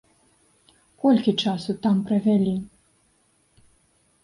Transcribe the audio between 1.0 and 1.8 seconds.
Колькі часу